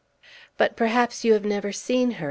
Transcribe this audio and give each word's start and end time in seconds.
"But, 0.57 0.75
perhaps 0.75 1.23
you 1.23 1.33
have 1.33 1.45
never 1.45 1.71
seen 1.71 2.09
her?" 2.13 2.19